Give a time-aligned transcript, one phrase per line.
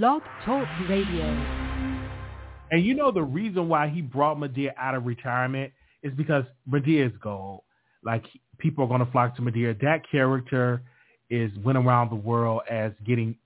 [0.00, 1.22] Blog Talk Radio.
[2.70, 5.70] And you know the reason why he brought Madea out of retirement
[6.02, 7.60] is because Madea is gold.
[8.02, 8.24] Like
[8.56, 9.78] people are going to flock to Madea.
[9.82, 10.80] That character
[11.28, 13.36] is went around the world as getting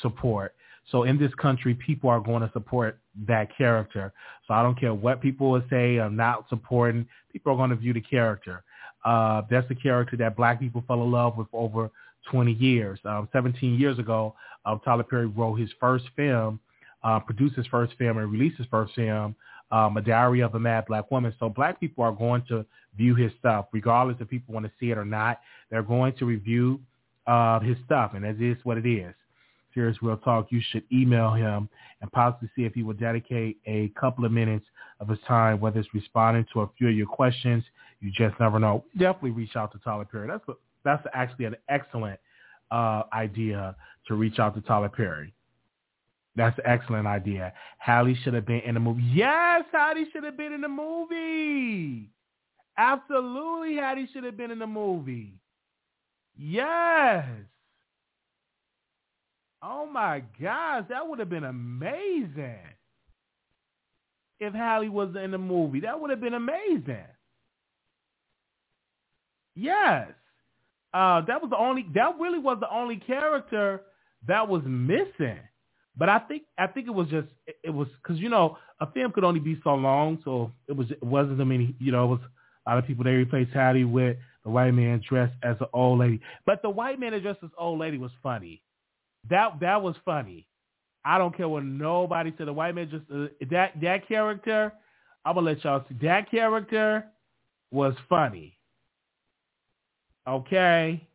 [0.00, 0.56] support.
[0.90, 2.98] So in this country, people are going to support
[3.28, 4.12] that character.
[4.48, 6.00] So I don't care what people will say.
[6.00, 7.06] I'm not supporting.
[7.32, 8.64] People are going to view the character.
[9.04, 11.92] Uh, that's the character that black people fell in love with over
[12.30, 12.98] 20 years.
[13.04, 14.34] Um, 17 years ago,
[14.64, 16.60] um, Tyler Perry wrote his first film,
[17.02, 19.34] uh, produced his first film, and released his first film,
[19.70, 21.34] um, A Diary of a Mad Black Woman.
[21.40, 22.64] So black people are going to
[22.96, 25.40] view his stuff, regardless if people want to see it or not.
[25.70, 26.80] They're going to review
[27.26, 29.14] uh, his stuff, and that is what it is.
[29.74, 31.68] Serious Real Talk, you should email him
[32.00, 34.66] and possibly see if he will dedicate a couple of minutes
[35.00, 37.64] of his time, whether it's responding to a few of your questions.
[38.00, 38.84] You just never know.
[38.98, 40.28] Definitely reach out to Tyler Perry.
[40.28, 40.52] That's a,
[40.84, 42.18] that's actually an excellent
[42.70, 43.76] uh, idea
[44.08, 45.32] to reach out to Tyler Perry.
[46.34, 47.52] That's an excellent idea.
[47.78, 49.02] Halle should have been in the movie.
[49.12, 52.10] Yes, Halle should have been in the movie.
[52.78, 55.34] Absolutely, Halle should have been in the movie.
[56.36, 57.26] Yes.
[59.62, 62.58] Oh my gosh, that would have been amazing.
[64.40, 67.04] If Halle was in the movie, that would have been amazing.
[69.54, 70.08] Yes.
[70.94, 73.82] Uh, that was the only that really was the only character
[74.28, 75.38] that was missing.
[75.96, 79.12] But I think I think it was just it, was because you know a film
[79.12, 82.08] could only be so long, so it was it wasn't I mean you know it
[82.08, 82.20] was
[82.66, 86.00] a lot of people they replaced Hattie with the white man dressed as an old
[86.00, 88.62] lady, but the white man dressed as old lady was funny.
[89.30, 90.46] That that was funny.
[91.04, 92.48] I don't care what nobody said.
[92.48, 94.72] The white man just uh, that that character.
[95.24, 97.06] I'm gonna let y'all see that character
[97.72, 98.58] was funny.
[100.26, 101.06] Okay.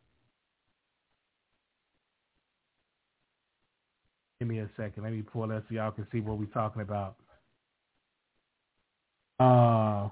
[4.38, 5.02] Give me a second.
[5.02, 7.16] Let me pull that so y'all can see what we're talking about.
[9.40, 10.08] Uh,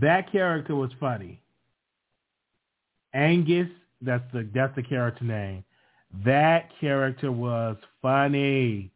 [0.00, 1.40] that character was funny.
[3.14, 3.68] Angus
[4.02, 5.64] that's the that's the character name.
[6.24, 8.90] That character was funny.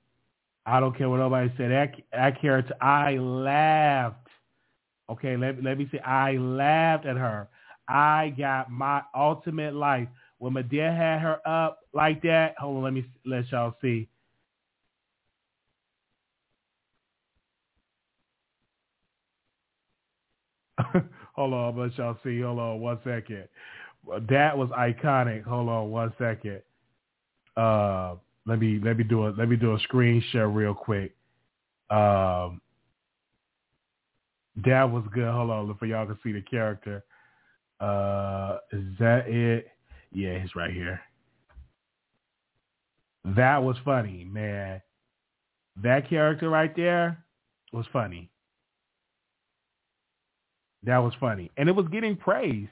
[0.66, 1.70] I don't care what nobody said.
[1.70, 4.25] That that character, I laughed.
[5.10, 5.98] Okay, let let me see.
[6.00, 7.48] I laughed at her.
[7.88, 10.08] I got my ultimate life
[10.38, 12.54] when Madea had her up like that.
[12.58, 14.08] Hold on, let me let y'all see.
[21.34, 22.40] Hold on, let y'all see.
[22.40, 23.44] Hold on one second
[24.28, 25.44] that was iconic.
[25.44, 26.62] Hold on one second.
[27.56, 31.14] Uh, let me let me do a let me do a screen share real quick.
[31.90, 32.60] Um,
[34.64, 35.28] that was good.
[35.28, 37.04] Hold on, for y'all to see the character.
[37.80, 39.68] Uh, is that it?
[40.12, 41.00] Yeah, he's right here.
[43.24, 44.80] That was funny, man.
[45.82, 47.22] That character right there
[47.72, 48.30] was funny.
[50.84, 52.68] That was funny, and it was getting praise.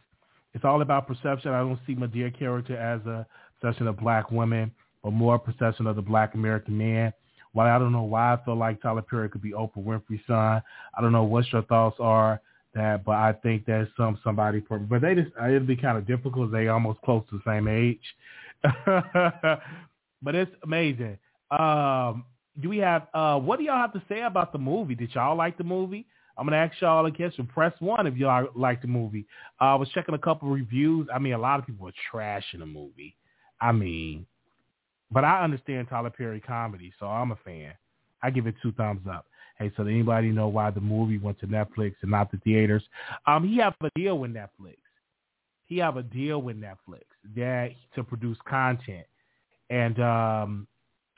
[0.54, 1.50] It's all about perception.
[1.50, 3.26] I don't see Madea character as a
[3.60, 4.70] perception of black women,
[5.02, 7.12] but more perception of the black American man.
[7.54, 10.62] While I don't know why I feel like Tyler Perry could be Oprah Winfrey's son,
[10.96, 12.40] I don't know what your thoughts are
[12.74, 14.78] that, but I think there's some somebody for.
[14.78, 16.52] But they just it'd be kind of difficult.
[16.52, 18.02] They almost close to the same age.
[20.22, 21.18] but it's amazing.
[21.50, 22.24] Um,
[22.60, 24.94] do we have uh, what do y'all have to say about the movie?
[24.94, 26.06] Did y'all like the movie?
[26.36, 27.32] I'm gonna ask y'all again.
[27.36, 29.26] So press one if y'all like the movie.
[29.60, 31.08] Uh, I was checking a couple reviews.
[31.14, 33.16] I mean, a lot of people are trashing the movie.
[33.60, 34.26] I mean,
[35.10, 37.72] but I understand Tyler Perry comedy, so I'm a fan.
[38.22, 39.26] I give it two thumbs up.
[39.58, 42.82] Hey, so anybody know why the movie went to Netflix and not the theaters?
[43.26, 44.78] Um, he have a deal with Netflix.
[45.66, 47.02] He have a deal with Netflix
[47.36, 49.06] that to produce content,
[49.70, 50.66] and um,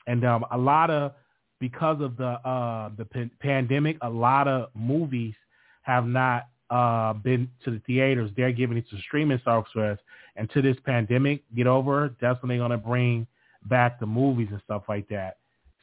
[0.05, 1.13] and um, a lot of
[1.59, 5.33] because of the uh, the p- pandemic, a lot of movies
[5.81, 8.31] have not uh, been to the theaters.
[8.35, 9.99] They're giving it to streaming software.
[10.35, 13.25] And to this pandemic get over, that's when they're gonna bring
[13.67, 15.37] back the movies and stuff like that.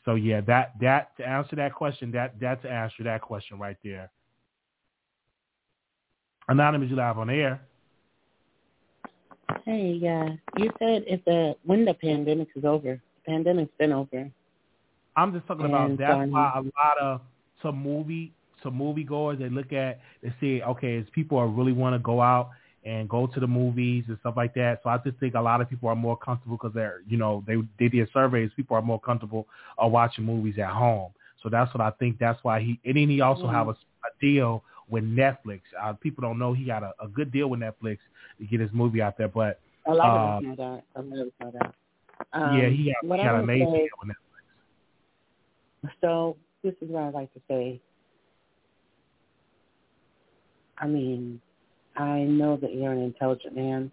[0.05, 3.77] So yeah, that that to answer that question, that that to answer that question right
[3.83, 4.11] there.
[6.49, 7.61] Anonymous, you live on air.
[9.65, 10.29] Hey, yeah,
[10.59, 14.31] you said if the when the pandemic is over, the pandemic's been over.
[15.17, 17.21] I'm just talking about that's why um, a lot of
[17.63, 18.33] some movie
[18.63, 21.99] some movie goers they look at they see okay, as people are really want to
[21.99, 22.51] go out
[22.85, 24.81] and go to the movies and stuff like that.
[24.83, 27.43] So I just think a lot of people are more comfortable because they're you know
[27.47, 28.51] they they did surveys.
[28.57, 29.47] People are more comfortable
[29.83, 31.13] uh, watching movies at home.
[31.43, 32.19] So that's what I think.
[32.19, 33.55] That's why he and then he also mm-hmm.
[33.55, 35.61] have a, a deal with Netflix.
[35.83, 37.99] Uh, people don't know he got a, a good deal with Netflix
[38.39, 39.29] to get his movie out there.
[39.29, 40.85] But a lot uh, of us know that.
[40.97, 41.75] A lot of us know that.
[42.33, 45.91] Um, yeah, he got, he got an amazing say, deal on Netflix.
[46.01, 47.81] So this is what I like to say.
[50.79, 51.41] I mean,
[51.97, 53.91] I know that you're an intelligent man.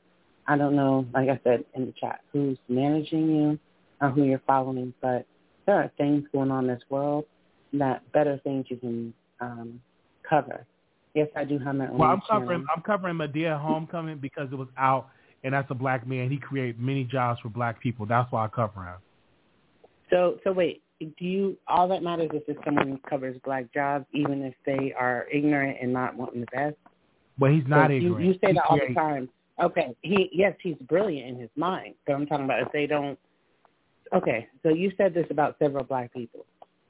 [0.47, 3.59] I don't know, like I said in the chat, who's managing you
[4.01, 5.25] or who you're following, but
[5.65, 7.25] there are things going on in this world
[7.73, 9.81] that better things you can um,
[10.27, 10.65] cover.
[11.13, 12.41] Yes, I do have my own Well, I'm channel.
[12.47, 15.09] covering I'm covering Madea Homecoming because it was out,
[15.43, 16.29] and that's a black man.
[16.29, 18.05] He created many jobs for black people.
[18.05, 18.95] That's why I cover him.
[20.09, 21.57] So, so wait, do you?
[21.67, 25.91] All that matters is if someone covers black jobs, even if they are ignorant and
[25.91, 26.75] not wanting the best.
[27.41, 28.23] But he's not So ignorant.
[28.23, 29.27] You, you say that all the time.
[29.61, 31.95] Okay, he yes, he's brilliant in his mind.
[32.07, 33.17] So I'm talking about if they don't.
[34.13, 36.45] Okay, so you said this about several black people.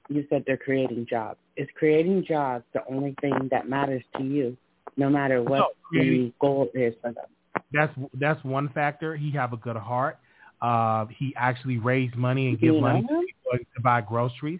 [0.09, 1.39] You said they're creating jobs.
[1.55, 4.57] Is creating jobs the only thing that matters to you,
[4.97, 7.63] no matter what No, the goal is for them?
[7.71, 9.15] That's that's one factor.
[9.15, 10.19] He have a good heart.
[10.61, 14.59] Uh, he actually raised money and give money to people to buy groceries.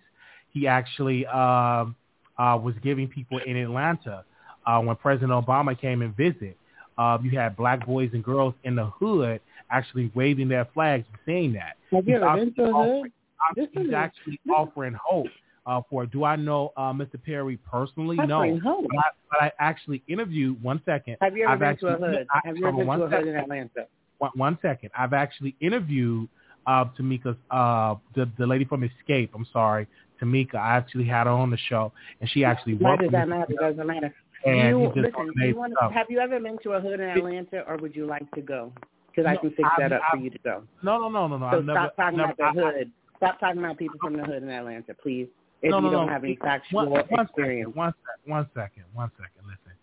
[0.51, 1.97] He actually um,
[2.38, 4.23] uh, was giving people in Atlanta
[4.65, 6.57] uh, when President Obama came and visit.
[6.97, 9.39] Uh, you had black boys and girls in the hood
[9.71, 11.77] actually waving their flags and saying that.
[11.89, 13.11] He's been offering-
[13.55, 15.27] He's is- actually offering hope
[15.65, 16.05] uh, for.
[16.05, 17.21] Do I know uh, Mr.
[17.23, 18.17] Perry personally?
[18.17, 18.85] No, hope.
[18.87, 20.61] but I, but I actually interviewed.
[20.61, 21.17] One second.
[21.21, 22.27] Have you ever I've been to a hood?
[22.31, 23.87] I- Have you ever been to a hood in Atlanta?
[24.19, 24.91] one, one second.
[24.95, 26.29] I've actually interviewed
[26.67, 29.29] uh, Tamika's uh, the the lady from Xscape.
[29.33, 29.87] I'm sorry,
[30.21, 30.55] Tamika.
[30.55, 33.51] I actually had her on the show, and she actually Why does that matter?
[33.53, 34.13] It doesn't matter.
[34.45, 35.91] And you, just listen, you stuff.
[35.93, 38.71] have you ever been to a hood in Atlanta, or would you like to go?
[39.07, 40.63] Because I can fix I've- that up for I've- you to go.
[40.83, 41.51] No, no, no, no, no.
[41.51, 42.91] So I've never, stop talking never, about the I- I- hood.
[43.17, 45.27] Stop talking about people from the hood in Atlanta, please.
[45.61, 46.11] If no, no, you don't no.
[46.13, 47.69] have any factual one, one experience.
[47.69, 49.41] Second, one second, one second, one second.
[49.47, 49.73] Listen,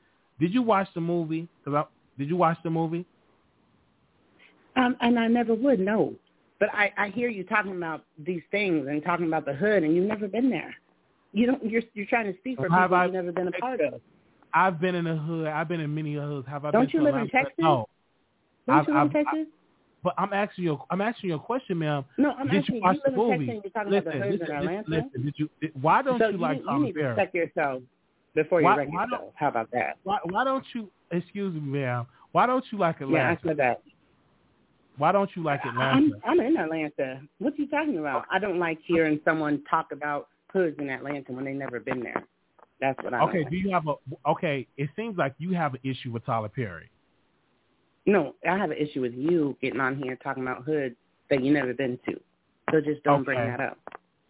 [0.40, 1.46] did you watch the movie?
[1.64, 1.84] Cause I,
[2.18, 3.06] did you watch the movie?
[4.74, 6.14] Um, and I never would know.
[6.58, 9.94] But I, I hear you talking about these things and talking about the hood, and
[9.94, 10.74] you've never been there.
[11.32, 11.64] You don't.
[11.64, 14.00] You're you're trying to speak for Have people I- you've never been a part of.
[14.54, 15.46] I've been in the hood.
[15.48, 16.46] I've been in many hoods.
[16.48, 17.54] Have I Don't been you to live in Texas?
[17.58, 17.86] No,
[18.66, 19.46] Don't I've- you live in Texas?
[20.02, 20.80] but I'm asking you.
[20.90, 22.04] I'm asking you a question, ma'am.
[22.18, 22.84] no, I'm did asking you you.
[22.86, 23.46] watch You live the movie?
[23.46, 24.88] Texas, you're talking listen, about the hoods listen, in Atlanta.
[24.90, 25.24] listen.
[25.24, 25.50] Did you?
[25.60, 27.16] Did, why don't so you like you, Tyler need to Perry?
[27.16, 27.82] check yourself
[28.34, 29.32] before you wreck yourself.
[29.34, 29.98] How about that?
[30.04, 30.88] Why, why don't you?
[31.10, 32.06] Excuse me, ma'am.
[32.32, 33.16] Why don't you like Atlanta?
[33.32, 33.36] Yeah?
[33.44, 33.82] I said that.
[34.98, 35.80] why don't you like Atlanta?
[35.96, 37.20] I'm I'm in Atlanta.
[37.38, 38.24] What are you talking about?
[38.30, 42.24] I don't like hearing someone talk about hoods in Atlanta when they never been there.
[42.80, 43.42] That's what I okay.
[43.42, 43.94] don't Do you have a?
[44.28, 44.66] Okay.
[44.76, 46.90] It seems like you have an issue with Tyler Perry.
[48.06, 50.96] No, I have an issue with you getting on here talking about hood
[51.28, 52.18] that you never been to.
[52.70, 53.78] So just don't bring that up.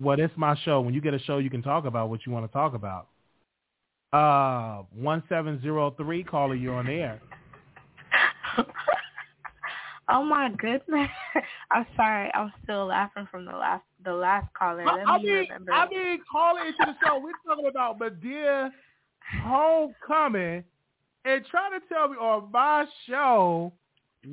[0.01, 0.81] Well, it's my show.
[0.81, 3.09] When you get a show, you can talk about what you want to talk about.
[4.13, 7.21] Uh, one seven zero three caller, you on air.
[10.09, 11.09] oh my goodness!
[11.71, 12.31] I'm sorry.
[12.35, 14.85] I'm still laughing from the last the last caller.
[14.85, 15.73] Let I me mean, remember.
[15.73, 17.19] I mean, calling into the show.
[17.19, 18.71] We're talking about Madea
[19.43, 20.65] Homecoming
[21.25, 23.73] and trying to tell me on my show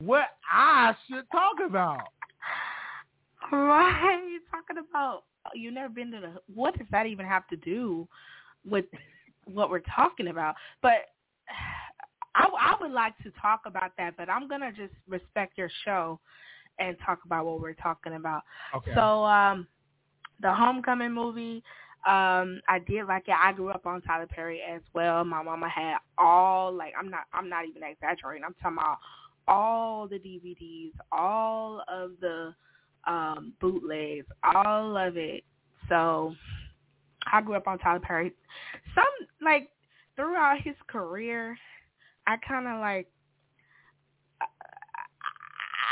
[0.01, 2.01] what I should talk about.
[3.49, 5.23] Why are you talking about?
[5.53, 6.33] You never been to the.
[6.53, 8.07] What does that even have to do
[8.67, 8.85] with
[9.45, 10.55] what we're talking about?
[10.81, 11.09] But
[12.35, 16.19] I, I would like to talk about that, but I'm gonna just respect your show
[16.79, 18.43] and talk about what we're talking about.
[18.75, 18.91] Okay.
[18.93, 19.67] So, um,
[20.41, 21.63] the Homecoming movie,
[22.05, 23.35] um, I did like it.
[23.41, 25.23] I grew up on Tyler Perry as well.
[25.23, 28.43] My mama had all like I'm not I'm not even exaggerating.
[28.43, 28.97] I'm talking about
[29.47, 32.53] all the DVDs, all of the
[33.07, 35.43] um bootlegs, all of it.
[35.89, 36.35] So
[37.31, 38.33] I grew up on Tyler Perry.
[38.93, 39.69] Some like
[40.15, 41.57] throughout his career,
[42.27, 43.07] I kind of like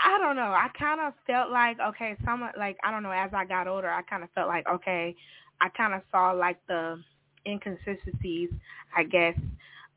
[0.06, 0.52] I don't know.
[0.54, 3.12] I kind of felt like okay, some like I don't know.
[3.12, 5.16] As I got older, I kind of felt like okay,
[5.62, 7.02] I kind of saw like the
[7.48, 8.50] inconsistencies,
[8.96, 9.38] I guess,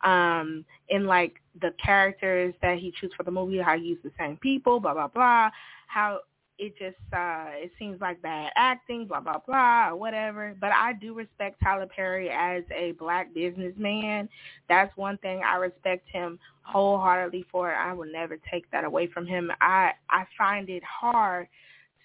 [0.04, 3.58] um, in like the characters that he chose for the movie.
[3.58, 5.50] How he used the same people, blah blah blah.
[5.88, 6.20] How
[6.58, 10.54] it just uh it seems like bad acting, blah blah blah, or whatever.
[10.60, 14.28] But I do respect Tyler Perry as a black businessman.
[14.68, 17.72] That's one thing I respect him wholeheartedly for.
[17.74, 19.50] I will never take that away from him.
[19.60, 21.48] I I find it hard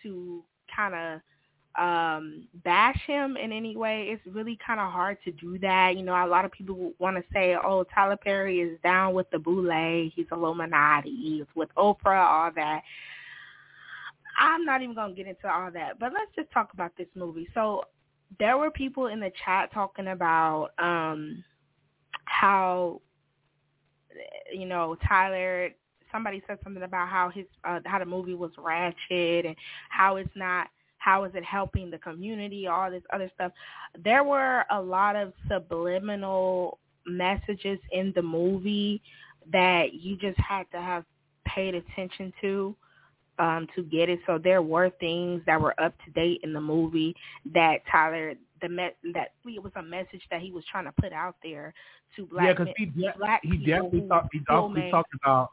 [0.04, 0.44] to
[0.76, 1.22] kind of
[1.80, 6.04] um bash him in any way it's really kind of hard to do that you
[6.04, 9.40] know a lot of people want to say oh tyler perry is down with the
[9.40, 12.82] boule he's a illuminati he's with oprah all that
[14.42, 17.48] i'm not even to get into all that but let's just talk about this movie
[17.54, 17.84] so
[18.40, 21.44] there were people in the chat talking about um
[22.26, 23.02] how
[24.54, 25.70] you know tyler
[26.12, 29.56] somebody said something about how his uh, how the movie was ratchet and
[29.90, 30.68] how it's not
[31.02, 33.52] how is it helping the community, all this other stuff.
[34.04, 39.02] There were a lot of subliminal messages in the movie
[39.52, 41.04] that you just had to have
[41.48, 42.76] paid attention to
[43.42, 44.20] um to get it.
[44.28, 47.16] So there were things that were up to date in the movie
[47.54, 51.12] that Tyler the me- that it was a message that he was trying to put
[51.12, 51.74] out there
[52.16, 55.50] to black yeah, because he de- black he definitely thought he definitely talked about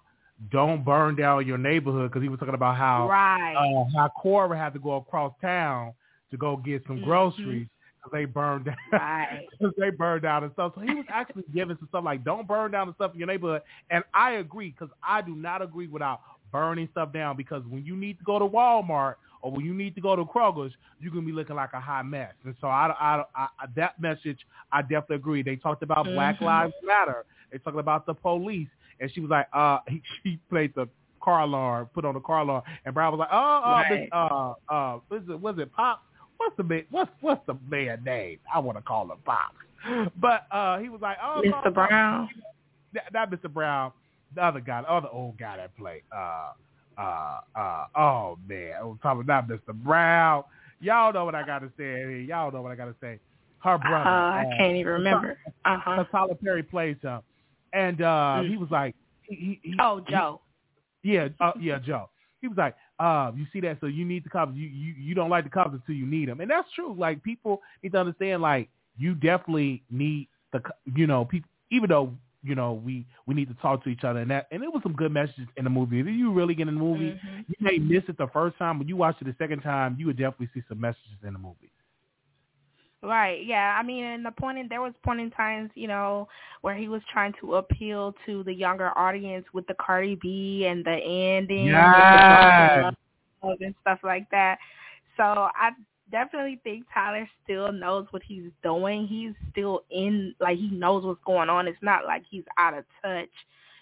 [0.53, 3.55] don't burn down your neighborhood because he was talking about how right.
[3.57, 5.93] uh, how Cora had to go across town
[6.31, 7.05] to go get some Mhm.
[7.05, 9.49] groceries because they burned down Right.
[9.51, 10.73] because they burned down and stuff.
[10.75, 13.29] So he was actually giving some stuff like don't burn down the stuff in your
[13.29, 13.63] neighborhood.
[13.91, 16.21] And I agree because I do not agree without
[16.53, 19.95] burning stuff down because when you need to go to Walmart or when you need
[19.95, 22.33] to go to Kroger's, you're gonna be looking like a hot mess.
[22.45, 24.39] And so I, I, I, I that message
[24.73, 25.43] I definitely agree.
[25.43, 26.47] They talked about Black Mhm.
[26.47, 27.25] Lives Matter.
[27.53, 28.69] They talked about the police,
[29.01, 30.89] and she was like, uh, he, she played the
[31.23, 34.01] car alarm, put on the car alarm, and Brown was like, oh, uh, Right.
[34.01, 36.03] this, uh, uh, was it, was it Pop?
[36.37, 36.85] What's the man?
[36.91, 38.39] What's what's the man name?
[38.53, 39.55] I want to call him Pop.
[40.21, 41.73] But uh, he was like, oh, Mr.
[41.73, 42.29] Brown.
[42.93, 43.53] not- not Mr.
[43.53, 43.93] Brown,
[44.35, 46.03] the other guy, the other old guy that played.
[46.15, 46.51] Uh,
[46.99, 49.73] uh, uh, oh man, I'm talking about Mr.
[49.73, 50.45] Brown.
[50.81, 52.23] Y'all know what I gotta say.
[52.29, 53.19] Y'all know what I gotta say.
[53.61, 54.11] Her Uh, brother.
[54.11, 55.39] I uh, can't even remember.
[55.65, 56.05] Uh huh.
[56.11, 57.21] Tyler Perry plays him,
[57.73, 58.49] and uh, Mm.
[58.51, 60.41] he was like, he, he, he, Oh, Joe.
[61.03, 62.09] yeah, uh, yeah, Joe.
[62.41, 63.79] He was like, uh, you see that?
[63.81, 64.53] So you need the cops.
[64.55, 66.95] You, you you don't like the cops until you need them, and that's true.
[66.97, 68.43] Like people need to understand.
[68.43, 70.61] Like you definitely need the,
[70.95, 71.49] you know, people.
[71.71, 74.63] Even though you know we we need to talk to each other, and that and
[74.63, 76.01] it was some good messages in the movie.
[76.01, 77.45] If you really get in the movie, Mhm.
[77.49, 80.07] you may miss it the first time, but you watch it the second time, you
[80.07, 81.73] would definitely see some messages in the movie.
[83.03, 83.45] Right.
[83.45, 83.77] Yeah.
[83.79, 86.29] I mean, and the point in there was point in times, you know,
[86.63, 90.85] where he was trying to appeal to the younger audience with the Cardi B and
[90.85, 91.93] the ending, Yes.
[92.11, 92.93] the
[93.43, 94.59] and stuff like that.
[95.17, 95.71] So I
[96.11, 99.07] definitely think Tyler still knows what he's doing.
[99.07, 101.67] He's still in, like he knows what's going on.
[101.67, 103.29] It's not like he's out of touch.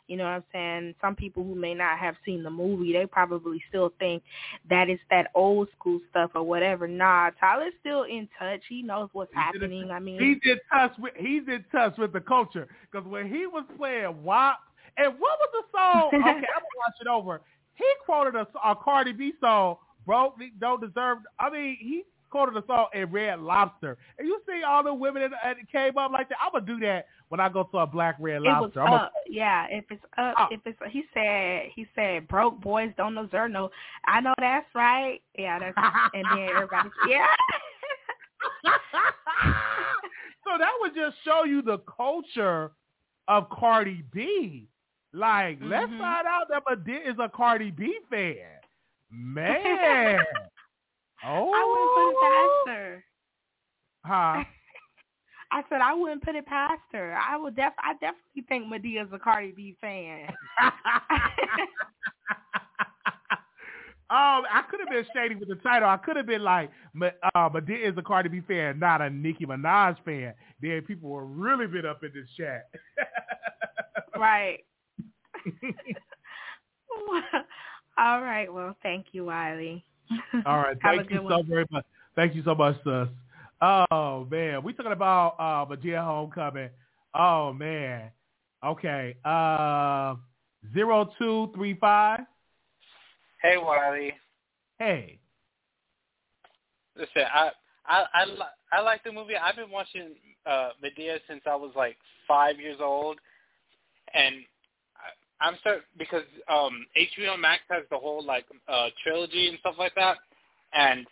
[0.09, 0.95] You know what I'm saying?
[1.01, 4.23] Some people who may not have seen the movie, they probably still think
[4.71, 6.87] that it's that old school stuff or whatever.
[6.87, 8.61] Nah, Tyler's still in touch.
[8.69, 9.91] He knows what's He's in happening.
[9.91, 13.47] I mean, He's in touch with he's in touch with the culture because when he
[13.47, 14.59] was playing WAP,
[14.97, 16.11] and what was the song?
[16.15, 17.41] Okay, I'm gonna watch it over.
[17.75, 22.05] He quoted a, a Cardi B song, "Broke Don't Deserve." I mean, he
[22.37, 25.97] quoted a song in Red Lobster, and you see all the women that, that came
[25.97, 26.37] up like that.
[26.45, 28.81] I'm gonna do that when I go to a Black Red it was Lobster.
[28.83, 29.13] I'm gonna, up.
[29.27, 30.49] Yeah, if it's up, Up.
[30.53, 33.71] if it's he said he said broke boys don't deserve no.
[34.07, 35.21] I know that's right.
[35.39, 35.75] Yeah, that's
[36.13, 37.27] and then everybody yeah.
[40.45, 42.73] so that would just show you the culture
[43.29, 44.69] of Cardi B.
[45.13, 45.99] Like, let's Mhm.
[45.99, 48.61] find out that Madea is a Cardi B fan.
[49.11, 50.19] Man.
[51.27, 51.51] Oh.
[51.53, 53.05] I wouldn't put it past her.
[54.05, 54.45] Huh?
[55.53, 57.17] I said I wouldn't put it past her.
[57.17, 60.29] I would def I definitely think Madea's a Cardi B fan.
[64.11, 65.89] um, I could have been shady with the title.
[65.89, 69.47] I could have been like, uh, Madea is a Cardi B fan, not a Nicki
[69.47, 70.35] Minaj fan.
[70.61, 72.69] Then people were really been up in this chat.
[74.17, 74.65] right.
[77.99, 78.53] All right.
[78.53, 79.85] Well, thank you, Wiley.
[80.47, 80.77] All right.
[80.83, 81.47] Thank you so one.
[81.47, 81.85] very much.
[82.15, 83.09] Thank you so much, sis.
[83.61, 86.71] Oh man, we talking about uh Madea Homecoming.
[87.15, 88.11] Oh man.
[88.65, 89.17] Okay.
[89.25, 90.17] Uh
[90.75, 92.21] zero two three five.
[93.43, 94.13] Hey, Wiley.
[94.79, 95.19] Hey.
[96.97, 97.51] Listen, I
[97.87, 99.37] I I, li- I like the movie.
[99.37, 100.15] I've been watching
[100.47, 101.97] uh Madea since I was like
[102.27, 103.19] five years old,
[104.15, 104.43] and I,
[105.41, 109.95] I'm start because um HBO Max has the whole like uh trilogy and stuff like
[109.95, 110.17] that,
[110.73, 111.07] and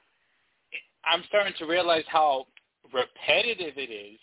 [1.04, 2.46] I'm starting to realize how
[2.92, 4.18] repetitive it is,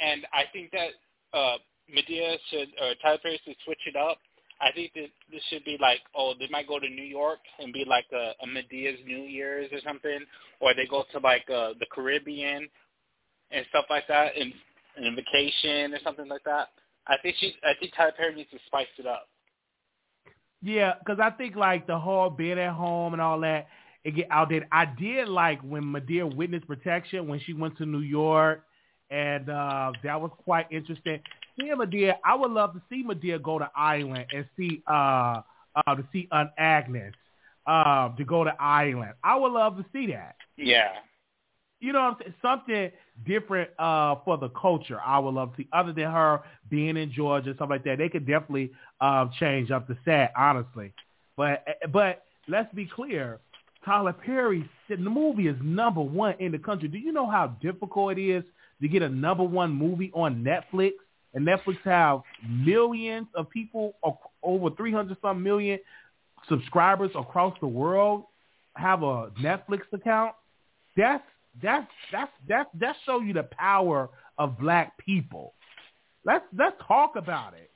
[0.00, 0.90] and I think that
[1.36, 1.56] uh
[1.94, 4.18] Madea should or Tyler Perry should switch it up.
[4.60, 7.72] I think that this should be like, oh, they might go to New York and
[7.72, 10.20] be like a, a Madea's New Year's or something,
[10.60, 12.68] or they go to like uh, the Caribbean
[13.50, 14.52] and stuff like that, and,
[14.96, 16.68] and vacation or something like that.
[17.10, 19.28] I think she, I think Tyler Perry needs to spice it up.
[20.62, 23.66] Yeah, because I think like the whole being at home and all that,
[24.04, 24.68] it get outdated.
[24.70, 28.64] I did like when Madea witness protection when she went to New York,
[29.10, 31.20] and uh that was quite interesting.
[31.58, 35.42] Seeing Madea, I would love to see Madea go to Ireland and see uh
[35.74, 37.14] uh to see Aunt Agnes,
[37.66, 39.14] uh, to go to Ireland.
[39.24, 40.36] I would love to see that.
[40.56, 40.90] Yeah,
[41.80, 42.34] you know, what I'm saying?
[42.42, 42.90] something
[43.26, 45.00] different uh, for the culture.
[45.04, 47.98] I would love to other than her being in Georgia, stuff like that.
[47.98, 50.92] They could definitely uh, change up the set, honestly.
[51.36, 53.40] But but let's be clear,
[53.84, 56.88] Tyler Perry, the movie is number one in the country.
[56.88, 58.44] Do you know how difficult it is
[58.82, 60.92] to get a number one movie on Netflix?
[61.32, 63.94] And Netflix have millions of people,
[64.42, 65.78] over 300 some million
[66.48, 68.24] subscribers across the world
[68.74, 70.34] have a Netflix account.
[70.96, 71.22] That's
[71.62, 75.54] that's that's that's that show you the power of black people.
[76.24, 77.70] Let's let's talk about it.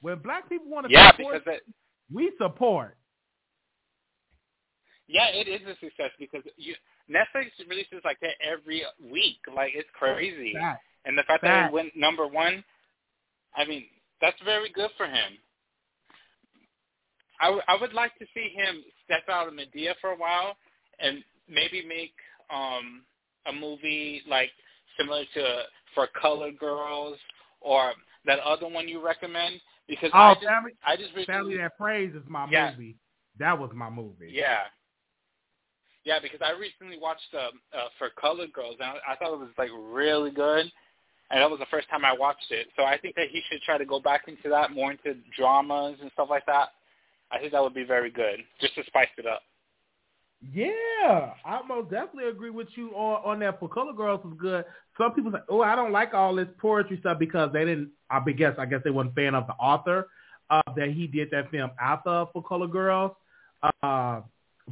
[0.00, 1.74] When black people want to yeah, support, because it,
[2.12, 2.96] we support.
[5.08, 6.74] Yeah, it is a success because you,
[7.10, 9.38] Netflix releases like that every week.
[9.54, 10.82] Like it's crazy, Fact.
[11.04, 11.44] and the fact Fact.
[11.44, 12.64] that it went number one,
[13.56, 13.84] I mean,
[14.20, 15.38] that's very good for him.
[17.40, 20.56] I, w- I would like to see him step out of Madea for a while
[21.00, 22.14] and maybe make
[22.54, 23.02] um
[23.46, 24.50] a movie like
[24.98, 25.62] similar to
[25.94, 27.16] for colored girls
[27.60, 27.92] or
[28.26, 31.76] that other one you recommend because Oh, I just family, I just recently, family that
[31.78, 32.70] preys is my Yeah.
[32.70, 32.96] movie.
[33.38, 34.28] That was my movie.
[34.30, 34.64] yeah
[36.04, 39.38] yeah because I recently watched uh, uh for colored girls and I, I thought it
[39.38, 40.70] was like really good
[41.30, 43.62] and that was the first time I watched it so I think that he should
[43.62, 46.68] try to go back into that more into dramas and stuff like that
[47.30, 49.42] I think that would be very good just to spice it up
[50.50, 53.60] Yeah, I most definitely agree with you on, on that.
[53.60, 54.64] For Color Girls was good.
[54.98, 58.18] Some people say, "Oh, I don't like all this poetry stuff because they didn't." I
[58.32, 60.08] guess I guess they weren't fan of the author
[60.50, 63.12] uh, that he did that film after for Color Girls.
[63.62, 64.22] Uh,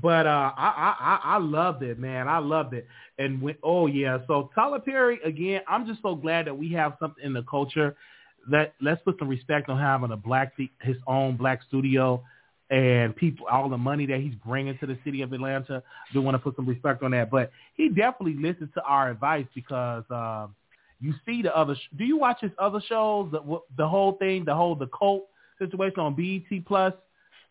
[0.02, 2.26] but uh, I, I I I loved it, man.
[2.28, 2.86] I loved it.
[3.18, 5.62] And when, oh yeah, so Tyler Perry again.
[5.68, 7.94] I'm just so glad that we have something in the culture
[8.50, 12.22] that let's put some respect on having a black his own black studio
[12.70, 15.82] and people all the money that he's bringing to the city of Atlanta.
[16.12, 19.46] Do want to put some respect on that, but he definitely listens to our advice
[19.54, 20.54] because um,
[21.00, 21.74] you see the other.
[21.74, 23.30] Sh- Do you watch his other shows?
[23.32, 25.24] The the whole thing, the whole the cult
[25.58, 26.94] situation on BET Plus.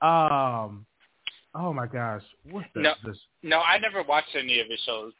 [0.01, 0.85] Um,
[1.53, 2.93] oh my gosh, what's the, No.
[3.05, 3.17] this?
[3.43, 5.13] no I never watched any of his shows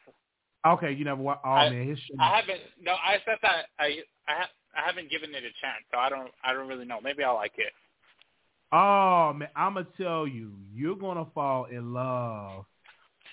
[0.65, 1.39] Okay, you never watch.
[1.44, 2.15] Oh I- man, his show.
[2.20, 5.83] I haven't no I said that I I ha- I haven't given it a chance
[5.92, 7.74] so I don't I don't really know maybe I'll like it
[8.72, 12.66] Oh man, I'm gonna tell you, you're gonna fall in love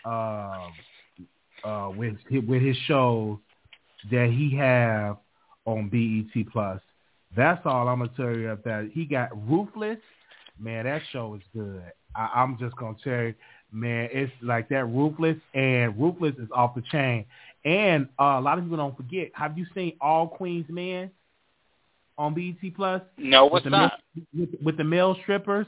[0.05, 0.73] um,
[1.65, 3.39] uh, with with his shows
[4.11, 5.19] that he have
[5.67, 6.81] on BET Plus.
[7.37, 8.51] That's all I'm gonna tell you.
[8.51, 9.99] Of that he got Ruthless.
[10.59, 11.83] Man, that show is good.
[12.15, 13.35] I, I'm just gonna tell you,
[13.71, 17.27] man, it's like that Ruthless and Ruthless is off the chain.
[17.67, 19.31] And uh, a lot of people don't forget.
[19.35, 21.11] Have you seen All Queens Men
[22.17, 23.03] on BET Plus?
[23.19, 23.91] no what's Male,
[24.37, 25.67] with, with the male strippers.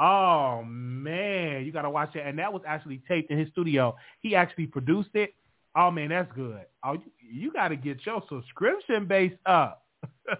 [0.00, 2.26] Oh man, you gotta watch it.
[2.26, 3.94] And that was actually taped in his studio.
[4.20, 5.34] He actually produced it.
[5.76, 6.62] Oh man, that's good.
[6.84, 9.82] Oh, you, you gotta get your subscription base up.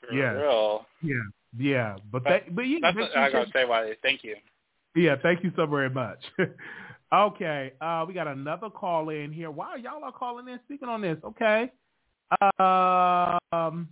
[0.00, 0.32] For Yeah.
[0.32, 0.86] real.
[1.02, 1.14] yeah,
[1.58, 1.96] yeah.
[2.10, 3.64] But That- that, but yeah, That's what I you gotta say.
[3.64, 3.92] Why?
[4.02, 4.36] Thank you.
[4.96, 6.18] yeah, thank you so very much.
[7.14, 9.50] okay, uh, we got another call in here.
[9.50, 11.18] Wow, y'all are calling in speaking on this.
[11.24, 11.70] Okay.
[12.58, 13.88] Um,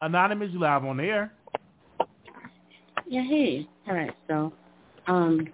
[0.00, 1.32] anonymous, you live on the air.
[3.06, 3.68] Yeah, hey.
[3.88, 4.52] All right, so
[5.06, 5.46] um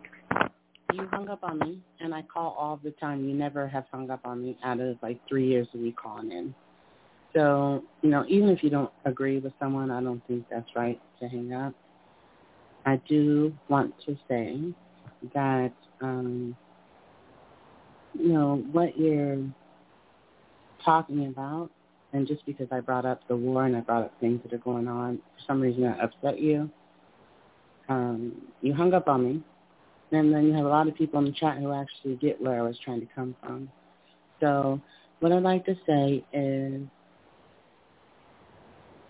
[0.92, 3.24] you hung up on me and I call all the time.
[3.28, 6.32] You never have hung up on me out of like three years of me calling
[6.32, 6.54] in.
[7.34, 11.00] So, you know, even if you don't agree with someone, I don't think that's right
[11.20, 11.74] to hang up.
[12.86, 14.58] I do want to say
[15.34, 16.56] that um
[18.14, 19.38] you know, what you're
[20.84, 21.70] talking about
[22.12, 24.58] and just because I brought up the war and I brought up things that are
[24.58, 26.70] going on, for some reason that upset you
[27.90, 29.42] um, you hung up on me,
[30.12, 32.58] and then you have a lot of people in the chat who actually get where
[32.58, 33.68] I was trying to come from.
[34.40, 34.80] So
[35.18, 36.82] what I'd like to say is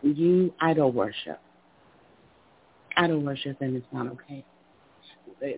[0.02, 1.40] you idol worship.
[2.96, 4.44] Idol worship, and it's not okay.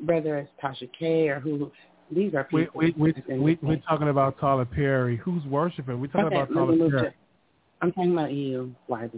[0.05, 1.71] Whether it's Tasha K or who,
[2.11, 2.73] these are people.
[2.75, 5.17] We, we, we, we, are talking about Tyler Perry.
[5.17, 6.01] Who's worshiping?
[6.01, 7.15] We're talking okay, about Tyler Perry.
[7.83, 9.11] To, I'm talking about you, Wiley.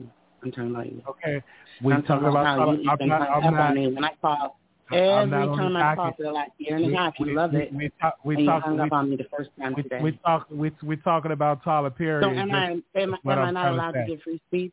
[0.42, 1.02] I'm talking about you.
[1.08, 1.42] Okay,
[1.82, 3.22] we're I'm talking about how you I'm not.
[3.30, 3.74] I'm up on not.
[3.74, 4.58] me when I call.
[4.92, 7.90] Every time I call for the last year and a half, you love it, We
[8.00, 8.16] talk.
[8.24, 8.64] We and you talk.
[8.64, 10.00] hung We, up on me the first time we, today.
[10.02, 10.46] we talk.
[10.50, 12.22] We we talking about Tyler Perry.
[12.22, 14.06] so am I am, am I not to allowed to, say.
[14.08, 14.72] give free speech?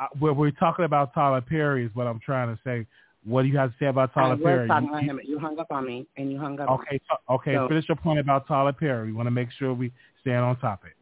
[0.00, 1.84] uh, well, we're talking about Tyler Perry.
[1.84, 2.86] Is what I'm trying to say.
[3.24, 4.68] What do you have to say about I Tyler was Perry?
[4.68, 6.70] talking You- about him, you hung up on me, and you hung up.
[6.70, 6.84] on me.
[6.88, 7.54] Okay, okay.
[7.56, 9.08] So- finish your point about Tyler Perry.
[9.08, 10.94] We want to make sure we stand on topic.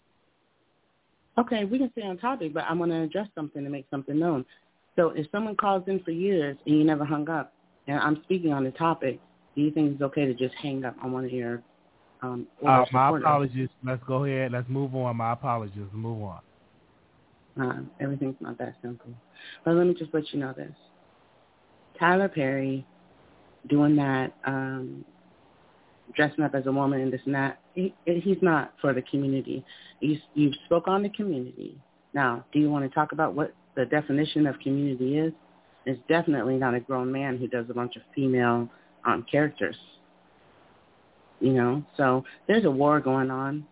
[1.38, 4.18] Okay, we can stay on topic, but I want to address something to make something
[4.18, 4.44] known.
[4.96, 7.52] So if someone calls in for years and you never hung up,
[7.86, 9.20] and I'm speaking on the topic,
[9.54, 11.62] do you think it's okay to just hang up on one of your
[12.22, 13.68] Um, uh, my apologies.
[13.84, 14.52] Let's go ahead.
[14.52, 15.16] Let's move on.
[15.16, 15.86] My apologies.
[15.92, 16.40] Move on.
[17.60, 19.10] Uh, everything's not that simple.
[19.64, 20.72] But let me just let you know this.
[21.98, 22.86] Tyler Perry
[23.68, 25.04] doing that, um,
[26.14, 29.64] dressing up as a woman and this and that, he, he's not for the community.
[30.00, 31.78] You, you spoke on the community.
[32.14, 35.32] Now, do you want to talk about what the definition of community is?
[35.84, 38.68] It's definitely not a grown man who does a bunch of female
[39.04, 39.76] um, characters.
[41.38, 43.66] You know, so there's a war going on,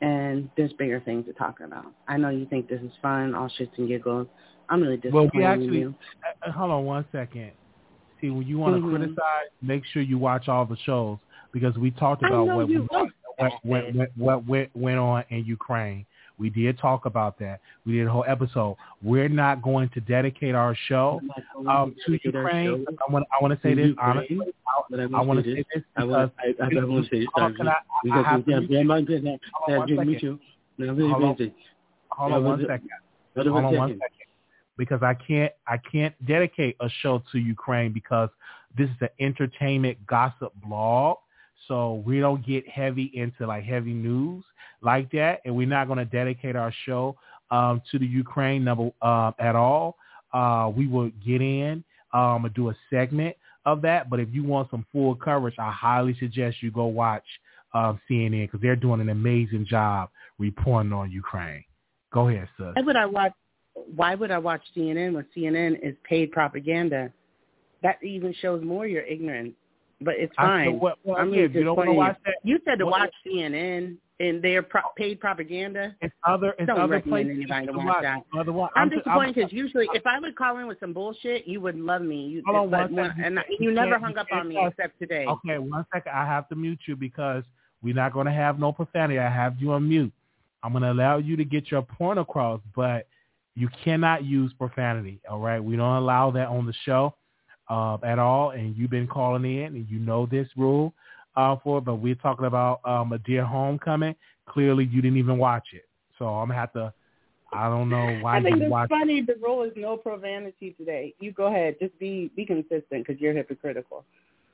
[0.00, 1.86] and there's bigger things to talk about.
[2.08, 4.26] I know you think this is fun, all shits and giggles.
[4.68, 5.94] I'm really disappointed well, we actually, in you.
[6.44, 7.52] Uh, hold on one second.
[8.20, 8.96] See, when you want to mm-hmm.
[8.96, 11.18] criticize, make sure you watch all the shows
[11.52, 13.08] because we talked about what, we, what,
[13.62, 13.84] what,
[14.16, 16.06] what, what went on in Ukraine.
[16.38, 17.60] We did talk about that.
[17.86, 18.76] We did a whole episode.
[19.02, 21.20] We're not going to dedicate our show
[21.68, 22.84] um, to Ukraine.
[23.08, 24.40] I want, I want to say this honestly.
[24.92, 27.28] I, I want to say this because I, I, I want to say this.
[27.36, 27.74] Can I,
[28.10, 30.40] I have to mute you.
[32.10, 32.88] Hold on one second.
[33.36, 34.00] Hold on one second.
[34.78, 38.30] Because I can't, I can't dedicate a show to Ukraine because
[38.76, 41.18] this is an entertainment gossip blog
[41.68, 44.44] so we don't get heavy into like heavy news
[44.80, 47.16] like that, and we're not going to dedicate our show
[47.50, 49.96] um, to the Ukraine number uh, at all.
[50.32, 54.10] Uh, we will get in um, and do a segment of that.
[54.10, 57.24] But if you want some full coverage, I highly suggest you go watch
[57.74, 61.64] um, CNN because they're doing an amazing job reporting on Ukraine.
[62.12, 62.72] Go ahead, sir.
[62.74, 63.32] Why would I watch?
[63.94, 67.12] Why would I watch CNN when CNN is paid propaganda?
[67.82, 69.54] That even shows more your ignorance
[70.04, 70.78] but it's fine.
[70.78, 72.34] what, well, I'm yeah, you don't want to watch that.
[72.44, 74.92] You said to what, watch CNN and their pro- oh.
[74.96, 75.94] paid propaganda.
[76.00, 76.54] It's other.
[76.58, 78.22] It's don't other recommend places anybody to watch, that.
[78.38, 81.46] Other one, I'm, I'm disappointed because usually, if I would call in with some bullshit,
[81.46, 82.26] you would love me.
[82.26, 83.24] You, hold on one second.
[83.24, 85.26] and you, you never hung up on me except today.
[85.26, 86.12] Okay, one second.
[86.12, 87.44] I have to mute you because
[87.82, 89.18] we're not going to have no profanity.
[89.18, 90.12] I have you on mute.
[90.62, 93.08] I'm going to allow you to get your point across, but
[93.56, 95.20] you cannot use profanity.
[95.28, 97.14] All right, we don't allow that on the show
[97.68, 100.92] uh, at all, and you've been calling in, and you know this rule
[101.36, 101.80] uh, for.
[101.80, 104.14] But we're talking about um, Madea Homecoming.
[104.46, 106.92] Clearly, you didn't even watch it, so I'm gonna have to.
[107.52, 108.88] I don't know why I think you it's watch.
[108.88, 109.20] funny.
[109.20, 111.14] The rule is no profanity today.
[111.20, 114.04] You go ahead, just be be consistent because you're hypocritical.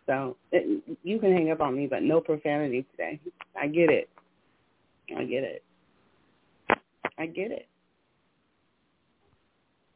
[0.06, 3.20] So it, you can hang up on me, but no profanity today.
[3.54, 4.08] I get it.
[5.16, 5.62] I get it.
[7.18, 7.66] I get it.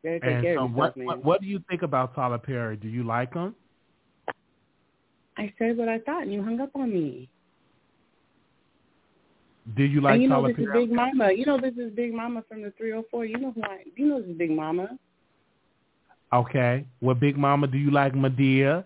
[0.05, 2.77] And so what, what, what do you think about Tyler Perry?
[2.77, 3.55] Do you like him?
[5.37, 7.29] I said what I thought, and you hung up on me.
[9.77, 10.83] Do you like and you know Tyler this Perry?
[10.83, 11.33] is Big Mama.
[11.33, 13.25] You know this is Big Mama from the 304.
[13.27, 13.85] You know who I?
[13.97, 14.99] You know this is Big Mama.
[16.33, 16.85] Okay.
[17.01, 18.85] Well, Big Mama, do you like Madea?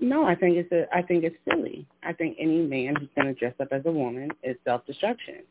[0.00, 0.86] No, I think it's a.
[0.96, 1.86] I think it's silly.
[2.04, 5.42] I think any man who's going to dress up as a woman is self destruction.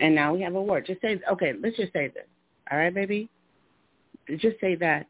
[0.00, 0.80] And now we have a war.
[0.80, 1.52] Just say okay.
[1.62, 2.26] Let's just say this.
[2.70, 3.30] All right, baby
[4.34, 5.06] just say that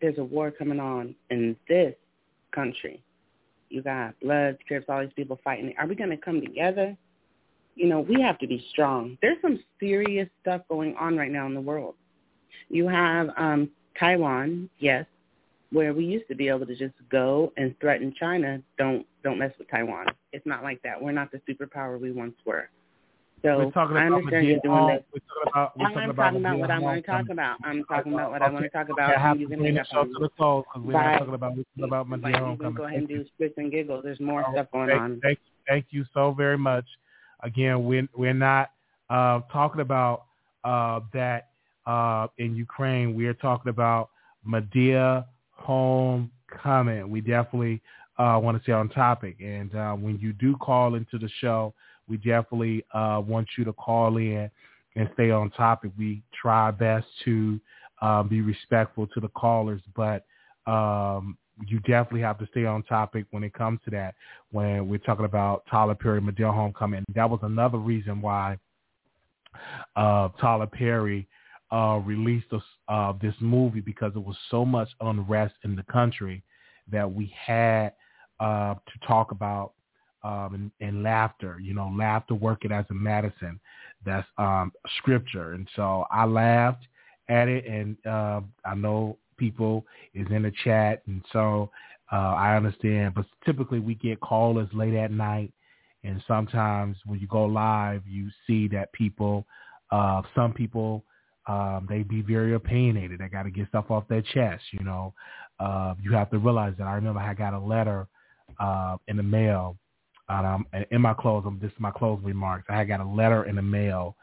[0.00, 1.94] there's a war coming on in this
[2.52, 3.02] country.
[3.68, 5.72] You got blood, Crips, all these people fighting.
[5.78, 6.96] Are we going to come together?
[7.76, 9.16] You know, we have to be strong.
[9.22, 11.94] There's some serious stuff going on right now in the world.
[12.68, 15.06] You have um, Taiwan, yes,
[15.70, 18.60] where we used to be able to just go and threaten China.
[18.76, 20.06] Don't don't mess with Taiwan.
[20.32, 21.00] It's not like that.
[21.00, 22.68] We're not the superpower we once were.
[23.42, 25.04] So we're talking I understand you're doing that.
[25.12, 27.56] We're talking about, we're I'm talking about, about what I want to talk about.
[27.64, 29.10] I'm talking about what I want to talk about.
[29.10, 31.56] Okay, I have to bring the show to the close because we're not talking about,
[31.56, 32.74] we're talking about Madea homecoming.
[32.74, 34.02] Go ahead and do spits and giggles.
[34.04, 35.20] There's more oh, stuff going thank, on.
[35.22, 36.84] Thank, thank you so very much.
[37.42, 38.72] Again, we're, we're not
[39.08, 40.24] uh, talking about
[40.64, 41.48] uh, that
[41.86, 43.14] uh, in Ukraine.
[43.14, 44.10] We are talking about
[44.46, 47.08] Madea homecoming.
[47.08, 47.80] We definitely
[48.18, 49.36] uh, want to stay on topic.
[49.40, 51.72] And uh, when you do call into the show,
[52.10, 54.50] we definitely uh, want you to call in
[54.96, 55.92] and stay on topic.
[55.96, 57.60] We try our best to
[58.02, 60.26] um, be respectful to the callers, but
[60.66, 64.14] um, you definitely have to stay on topic when it comes to that.
[64.50, 68.58] When we're talking about Tyler Perry, Madea Homecoming, that was another reason why
[69.96, 71.28] uh, Tyler Perry
[71.72, 76.42] uh, released this, uh, this movie because it was so much unrest in the country
[76.90, 77.92] that we had
[78.40, 79.72] uh, to talk about
[80.22, 81.58] um, and, and, laughter.
[81.60, 83.60] You know, laughter working as a medicine.
[84.04, 85.52] That's um, scripture.
[85.52, 86.86] And so I laughed
[87.28, 91.70] at it, and uh, I know people is in the chat, and so
[92.12, 93.14] uh, I understand.
[93.14, 95.52] But typically, we get callers late at night,
[96.04, 99.46] and sometimes when you go live, you see that people,
[99.90, 101.04] uh, some people.
[101.46, 103.18] Um, they be very opinionated.
[103.18, 104.62] They got to get stuff off their chest.
[104.72, 105.14] You know,
[105.58, 106.86] uh, you have to realize that.
[106.86, 108.06] I remember I got a letter
[108.60, 109.76] uh, in the mail
[110.30, 112.66] Um, in my close, this is my closing remarks.
[112.68, 114.14] I got a letter in the mail,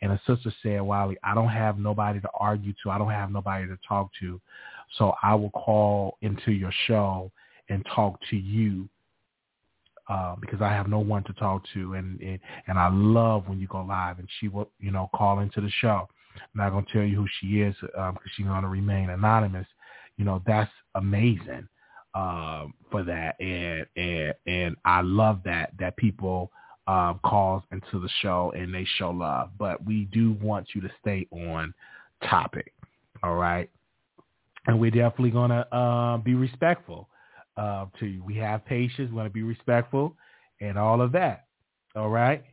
[0.00, 2.90] and a sister said, "Wiley, I don't have nobody to argue to.
[2.90, 4.40] I don't have nobody to talk to,
[4.96, 7.32] so I will call into your show
[7.68, 8.88] and talk to you
[10.08, 13.58] uh, because I have no one to talk to, and, and and I love when
[13.58, 14.20] you go live.
[14.20, 16.08] And she will, you know, call into the show.
[16.36, 19.66] I'm not gonna tell you who she is because um, she's gonna remain anonymous.
[20.16, 21.66] You know, that's amazing
[22.14, 26.50] um, for that, and and and I love that that people
[26.86, 29.50] uh, calls into the show and they show love.
[29.58, 31.72] But we do want you to stay on
[32.28, 32.72] topic,
[33.22, 33.70] all right?
[34.66, 37.08] And we're definitely gonna uh, be respectful
[37.56, 38.22] uh, to you.
[38.24, 39.10] We have patience.
[39.10, 40.16] We want to be respectful
[40.60, 41.46] and all of that.
[41.96, 42.44] All right.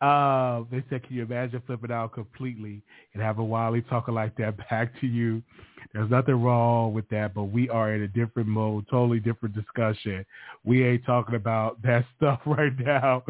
[0.00, 2.82] Uh, they said, can you imagine flipping out completely
[3.14, 5.42] and having Wiley talking like that back to you?
[5.92, 10.26] There's nothing wrong with that, but we are in a different mode, totally different discussion.
[10.64, 13.24] We ain't talking about that stuff right now.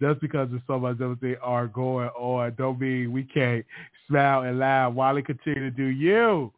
[0.00, 3.64] Just because there's so much other things are going on, don't mean we can't
[4.06, 4.92] smile and laugh.
[4.92, 6.52] Wiley continue to do you.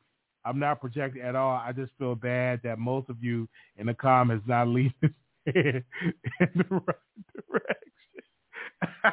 [0.44, 1.54] I'm not projecting at all.
[1.64, 4.92] I just feel bad that most of you in the comments not leading
[5.46, 5.84] in
[6.36, 6.96] the right
[7.48, 8.01] direction.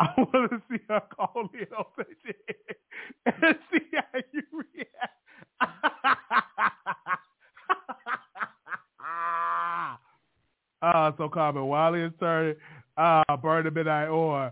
[0.00, 1.84] I want to see her call in on
[3.26, 5.20] and see how you react.
[10.82, 11.66] uh, so comment.
[11.66, 12.56] Wiley is turning
[12.96, 14.50] uh, Burn the Midnight Oil.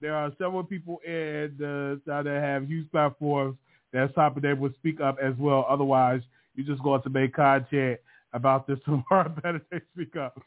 [0.00, 3.56] There are several people in the side that have huge platforms
[3.92, 5.66] that's hoping they would speak up as well.
[5.68, 6.22] Otherwise,
[6.54, 8.00] you're just going to make content
[8.32, 9.28] about this tomorrow.
[9.42, 10.40] Better they speak up.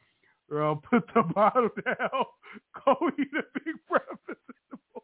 [0.53, 2.25] Girl, put the bottle down.
[2.85, 5.01] Go eat a big breakfast in the morning.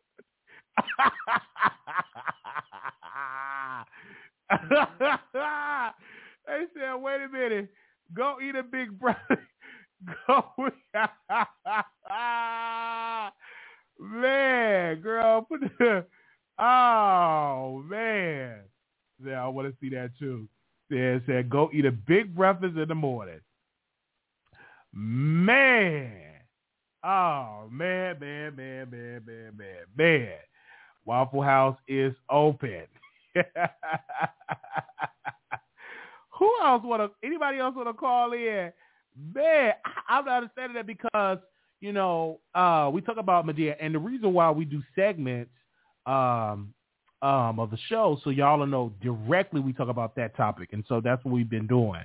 [6.48, 7.70] they said, wait a minute.
[8.14, 9.42] Go eat a big breakfast.
[10.28, 10.46] Go.
[14.00, 16.06] Man, girl, put the
[16.60, 18.60] Oh man.
[19.26, 20.48] Yeah, I want to see that too.
[20.92, 23.40] Said said go eat a big breakfast in the morning.
[24.94, 26.12] Man.
[27.04, 30.34] Oh man, man, man, man, man, man, man.
[31.06, 32.84] Waffle House is open.
[36.40, 37.10] Who else want to?
[37.26, 38.72] Anybody else want to call in?
[39.34, 39.74] Man,
[40.08, 41.38] I'm not understanding that because
[41.82, 45.52] you know uh, we talk about Madea, and the reason why we do segments
[46.06, 46.74] um,
[47.22, 51.02] um, of the show, so y'all know directly we talk about that topic, and so
[51.02, 52.02] that's what we've been doing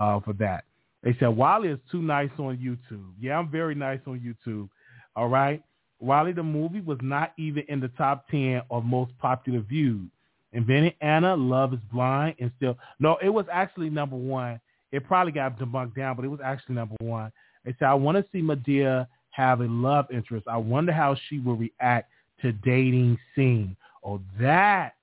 [0.00, 0.64] uh, for that.
[1.02, 3.12] They said Wiley is too nice on YouTube.
[3.20, 4.68] Yeah, I'm very nice on YouTube.
[5.14, 5.62] All right,
[6.00, 10.10] Wiley the movie was not even in the top ten of most popular viewed.
[10.52, 14.60] Inventing Anna, Love is Blind, and still no, it was actually number one.
[14.90, 17.30] It probably got debunked down, but it was actually number one.
[17.64, 20.48] They said I want to see Madea have a love interest.
[20.48, 22.10] I wonder how she will react
[22.42, 23.76] to dating scene.
[24.04, 24.94] Oh, that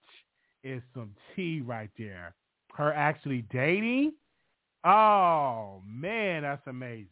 [0.63, 2.33] is some tea right there.
[2.73, 4.13] Her actually dating?
[4.85, 7.09] Oh man, that's amazing.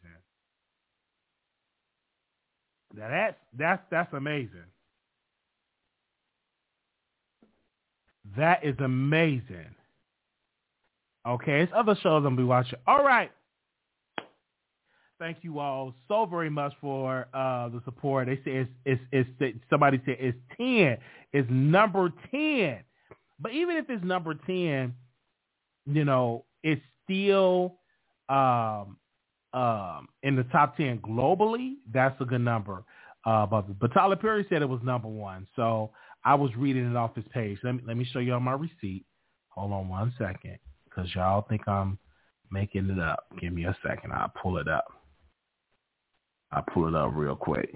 [2.94, 4.64] Now that's that's that's amazing.
[8.36, 9.74] That is amazing.
[11.26, 12.78] Okay, it's other shows I'm gonna be watching.
[12.86, 13.30] All right.
[15.18, 18.26] Thank you all so very much for uh, the support.
[18.26, 20.98] They say it's, it's, it's somebody said it's ten.
[21.32, 22.80] It's number ten.
[23.40, 24.94] But even if it's number ten,
[25.86, 27.76] you know, it's still
[28.28, 28.96] um,
[29.52, 31.74] um, in the top ten globally.
[31.92, 32.84] That's a good number.
[33.24, 35.46] Uh, but but Tyler Perry said it was number one.
[35.56, 35.90] So
[36.24, 37.58] I was reading it off his page.
[37.62, 39.04] Let me let me show you all my receipt.
[39.48, 41.98] Hold on one second, because y'all think I'm
[42.50, 43.26] making it up.
[43.40, 44.12] Give me a second.
[44.12, 44.84] I'll pull it up.
[46.52, 47.72] I'll pull it up real quick.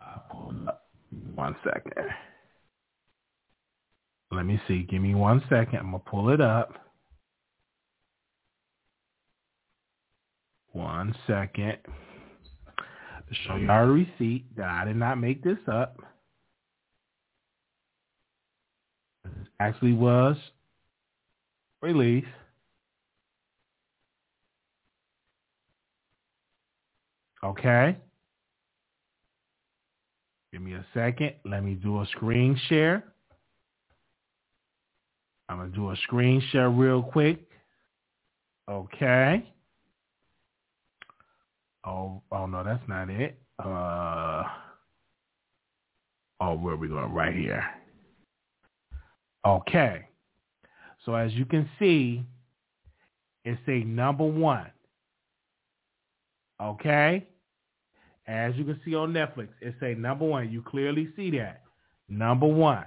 [0.00, 0.88] I'll pull it up.
[1.34, 1.92] One second.
[4.32, 4.82] Let me see.
[4.84, 5.80] Give me one second.
[5.80, 6.74] I'm going to pull it up.
[10.72, 11.78] One second.
[13.46, 15.98] Show you our receipt that I did not make this up.
[19.24, 20.36] This actually was
[21.80, 22.26] released.
[27.44, 27.96] Okay.
[30.52, 31.34] Give me a second.
[31.44, 33.04] Let me do a screen share.
[35.48, 37.48] I'm going to do a screen share real quick.
[38.68, 39.44] Okay.
[41.84, 43.40] Oh, oh no, that's not it.
[43.58, 44.44] Uh,
[46.40, 47.12] oh, where are we going?
[47.12, 47.64] Right here.
[49.46, 50.06] Okay.
[51.04, 52.24] So as you can see,
[53.44, 54.70] it's a number one.
[56.60, 57.26] Okay?
[58.26, 60.50] As you can see on Netflix, it's a number one.
[60.50, 61.62] You clearly see that.
[62.08, 62.84] Number one.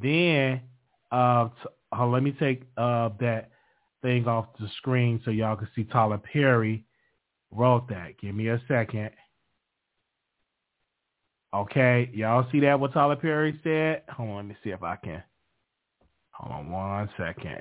[0.00, 0.60] Then,
[1.10, 3.50] uh, t- uh let me take uh, that
[4.00, 6.84] thing off the screen so y'all can see Tyler Perry
[7.52, 8.18] wrote that.
[8.20, 9.10] Give me a second.
[11.54, 14.02] Okay, y'all see that what Tyler Perry said?
[14.14, 15.22] Hold on, let me see if I can.
[16.30, 17.58] Hold on one second.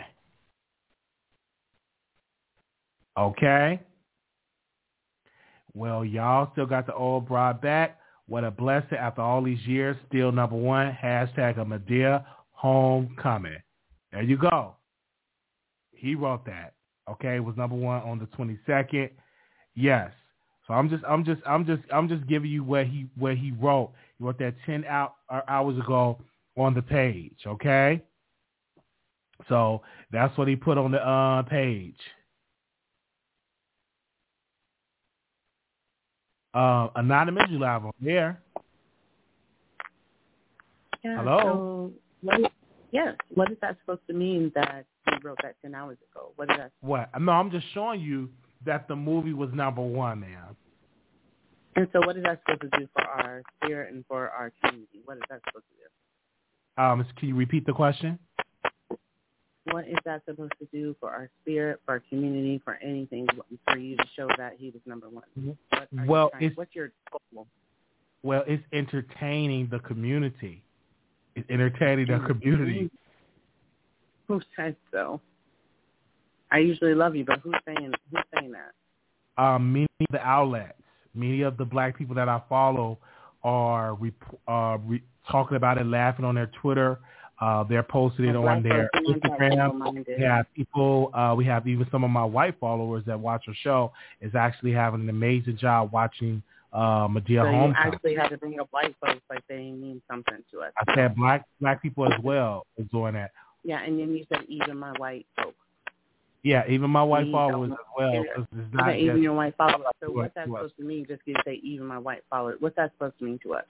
[3.17, 3.81] Okay.
[5.73, 7.99] Well, y'all still got the old broad back.
[8.27, 9.97] What a blessing after all these years.
[10.07, 10.97] Still number one.
[11.01, 13.57] Hashtag a Madea homecoming.
[14.11, 14.75] There you go.
[15.91, 16.73] He wrote that.
[17.09, 19.09] Okay, was number one on the 22nd.
[19.75, 20.11] Yes.
[20.67, 23.51] So I'm just, I'm just, I'm just, I'm just giving you what he, what he
[23.51, 23.91] wrote.
[24.17, 26.19] He wrote that 10 out, uh, hours ago
[26.57, 27.35] on the page.
[27.45, 28.01] Okay.
[29.49, 29.81] So
[30.11, 31.95] that's what he put on the uh, page.
[36.53, 38.41] Uh, anonymous, you live on there.
[41.03, 41.39] Yeah, Hello?
[41.41, 42.51] So what,
[42.91, 43.15] yes.
[43.33, 46.33] What is that supposed to mean that he wrote that 10 hours ago?
[46.35, 46.71] What is that?
[46.81, 47.09] What?
[47.19, 48.29] No, I'm just showing you
[48.65, 50.55] that the movie was number one, man.
[51.75, 54.99] And so what is that supposed to do for our spirit and for our community?
[55.05, 56.83] What is that supposed to do?
[56.83, 58.19] Um, can you repeat the question?
[59.65, 63.27] What is that supposed to do for our spirit, for our community, for anything,
[63.69, 65.23] for you to show that he was number one?
[65.35, 66.91] What are you Well, trying- it's- what's your
[67.33, 67.47] goal?
[68.23, 70.63] Well, it's entertaining the community.
[71.35, 72.91] It's entertaining the community.
[74.27, 75.21] Who said so?
[76.51, 79.41] I usually love you, but who's saying who's saying that?
[79.41, 80.73] Um, many of the outlets,
[81.13, 82.99] many of the black people that I follow
[83.43, 84.13] are rep-
[84.47, 86.99] uh, re- talking about it, laughing on their Twitter.
[87.39, 89.95] Uh, they're posting it on their Instagram.
[90.17, 91.09] We have people.
[91.13, 94.73] Uh, we have even some of my white followers that watch our show is actually
[94.73, 98.95] having an amazing job watching uh, Madea So you actually had to bring up white
[99.01, 100.71] folks like they mean something to us.
[100.87, 103.31] I said black black people as well is doing that.
[103.63, 105.55] Yeah, and then you said even my white folks.
[106.43, 108.13] Yeah, even my white We followers as well.
[108.13, 109.85] it's not said even your white followers.
[109.99, 110.57] So to what's that to us.
[110.59, 111.05] supposed to mean?
[111.07, 112.57] Just you say even my white followers.
[112.59, 113.63] What's that supposed to mean to us?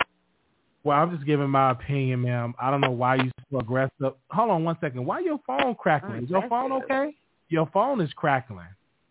[0.84, 2.54] well, I'm just giving my opinion, ma'am.
[2.60, 4.14] I don't know why you so aggressive.
[4.32, 5.06] Hold on one second.
[5.06, 6.24] Why your phone crackling?
[6.24, 7.16] Is your phone okay?
[7.50, 8.68] Your phone is crackling.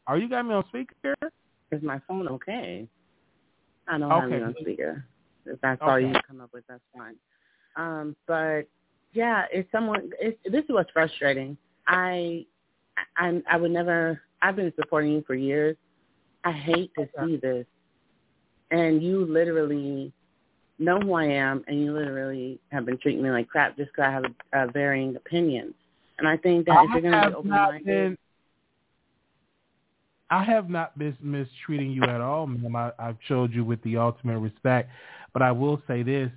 [0.07, 1.15] Are you got me on speaker?
[1.71, 2.89] Is my phone okay?
[3.87, 4.39] I don't have Okay.
[4.39, 5.05] you on speaker.
[5.47, 7.15] If that's all you come up with, that's fine.
[7.77, 8.63] Um, but
[9.13, 10.11] yeah, it's someone.
[10.21, 11.57] It's, this is what's frustrating.
[11.87, 12.47] I,
[13.17, 14.21] I, I would never.
[14.43, 15.77] I've been supporting you for years.
[16.45, 17.67] I hate to see this,
[18.71, 20.13] and you literally
[20.79, 24.09] know who I am, and you literally have been treating me like crap just because
[24.09, 25.75] I have a, a varying opinions.
[26.19, 28.19] And I think that if you're going to be open-minded, been.
[30.31, 32.77] I have not been mistreating you at all, ma'am.
[32.77, 34.91] I, I've showed you with the ultimate respect.
[35.33, 36.31] But I will say this: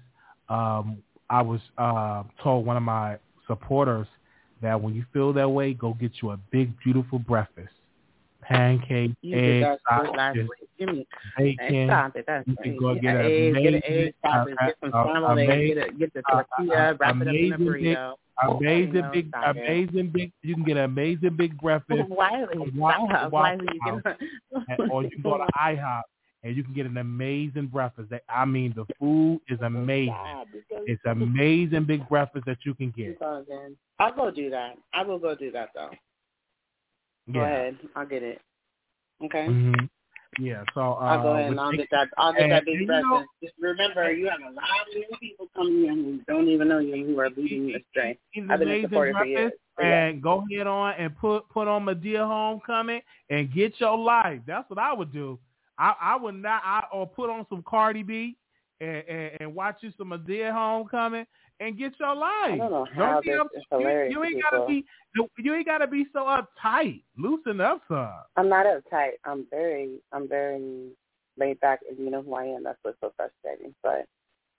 [0.50, 0.98] um,
[1.30, 4.08] I was uh, told one of my supporters
[4.63, 7.69] that when you feel that way, go get you a big, beautiful breakfast,
[8.41, 10.69] pancakes, you did eggs, that shit last sausages, week.
[10.80, 11.67] Give me bacon.
[11.67, 12.26] Hey, stop it.
[12.47, 14.93] You can go get an an egg, get an amazing- egg, stop it, get some
[14.93, 17.28] uh, scrambled eggs, amazing- get, a, get the uh, uh, tortilla, wrap it up in
[17.28, 18.13] a amazing big- burrito.
[18.41, 19.60] Amazing No, big, stop it.
[19.60, 20.32] amazing big.
[20.41, 23.32] You can get an amazing big breakfast, Wiley, Wa- stop.
[23.32, 24.04] Wa- Wiley, you and-
[24.67, 26.02] get or you can go to IHOP
[26.44, 28.10] and you can get an amazing breakfast.
[28.10, 30.16] That I mean, the food is amazing.
[30.86, 33.18] It's amazing big breakfast that you can get.
[34.00, 34.76] I'll go do that.
[34.94, 35.90] I will go do that though.
[37.32, 37.46] Go Yeah.
[37.46, 37.78] ahead.
[37.96, 38.42] I'll get it.
[39.24, 39.46] Okay.
[39.46, 39.74] hmm
[40.40, 40.64] Yeah.
[40.74, 42.10] So uh, I'll go ahead and I'll get that.
[42.18, 43.30] I'll get that big know- breakfast.
[43.42, 46.80] Just remember, you have a lot of new people coming in who don't even know
[46.80, 48.18] you and who are leading you astray.
[48.50, 49.42] I've been supporter for years.
[49.52, 50.06] breakfast, So, yeah.
[50.08, 54.42] and go ahead on and put put on Madea Homecoming and get your life.
[54.46, 55.40] That's what I would do.
[55.78, 58.36] I I would not I or put on some Cardi B
[58.82, 61.26] and and, and watch you some Madea Homecoming
[61.60, 62.52] and get your life.
[62.52, 64.86] I don't know how be up- you, you ain't gotta be
[65.38, 67.04] you ain't gotta be so uptight.
[67.18, 68.10] Loosen up some.
[68.36, 69.12] I'm not uptight.
[69.26, 70.90] I'm very, I'm very
[71.38, 72.64] laid back, and you know who I am.
[72.64, 73.74] That's what's so frustrating.
[73.84, 74.06] But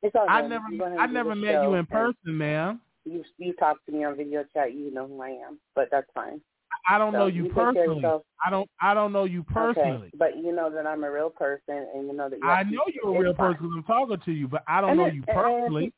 [0.03, 0.51] it's all I good.
[0.51, 2.81] never go ahead I never met you in person, ma'am.
[3.05, 4.75] You you talk to me on video chat.
[4.75, 5.59] You know who I am.
[5.75, 6.41] But that's fine.
[6.89, 8.05] I don't So know you of personally.
[8.45, 10.09] I don't I don't know you personally.
[10.09, 10.11] Okay.
[10.19, 12.85] But you know that I'm a real person, and you know that you I know
[12.93, 13.55] you're a real fine.
[13.55, 13.71] person.
[13.77, 15.93] I'm talking to you, but I don't And know it- you and- personally.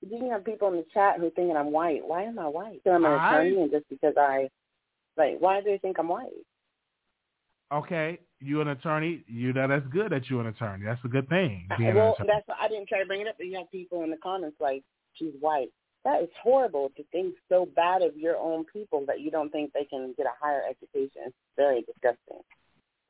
[0.00, 2.06] Then you have people in the chat who thinking I'm white.
[2.06, 2.80] Why am I white?
[2.84, 4.48] So I'm an I- attorney, and just because I,
[5.16, 6.28] like, why do they think I'm white?
[7.72, 9.24] Okay, you an attorney.
[9.26, 10.84] You know that's good that you're an attorney.
[10.86, 11.68] That's a good thing.
[11.78, 14.16] Well, that's I didn't try to bring it up, but you have people in the
[14.18, 14.84] comments like
[15.14, 15.68] she's white.
[16.04, 19.72] That is horrible to think so bad of your own people that you don't think
[19.72, 21.22] they can get a higher education.
[21.26, 22.42] It's very disgusting.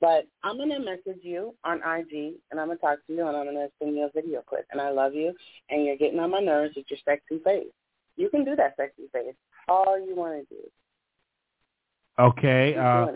[0.01, 3.27] But I'm going to message you on IG, and I'm going to talk to you,
[3.27, 4.65] and I'm going to send you a video clip.
[4.71, 5.35] And I love you,
[5.71, 7.73] and you're getting on my nerves with your sexy face.
[8.17, 9.35] You can do that sexy face
[9.69, 10.63] all you want to do.
[12.19, 12.75] Okay.
[12.75, 13.07] Uh,